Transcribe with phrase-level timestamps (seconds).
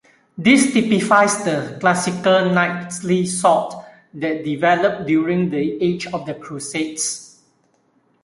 [0.35, 3.75] This typifies the classical knightly sword
[4.15, 7.39] that developed during the age of the Crusades.